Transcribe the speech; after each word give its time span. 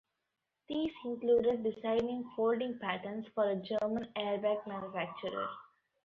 These 0.67 0.93
included 1.05 1.61
designing 1.63 2.27
folding 2.35 2.79
patterns 2.79 3.27
for 3.35 3.51
a 3.51 3.55
German 3.57 4.07
airbag 4.17 4.65
manufacturer. 4.65 5.47